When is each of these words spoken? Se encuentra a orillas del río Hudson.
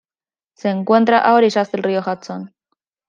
Se 0.57 0.69
encuentra 0.69 1.19
a 1.19 1.35
orillas 1.35 1.71
del 1.71 1.83
río 1.83 1.99
Hudson. 2.01 2.55